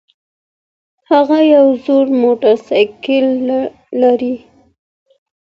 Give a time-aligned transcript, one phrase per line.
[1.09, 3.25] هغه يو زوړ موټرسايکل
[4.01, 4.35] لري